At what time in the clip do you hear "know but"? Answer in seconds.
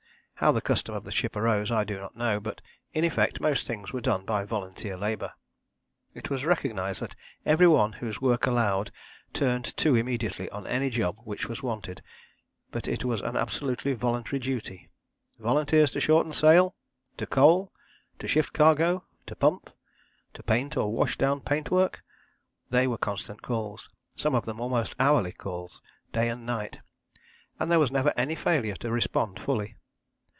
2.15-2.61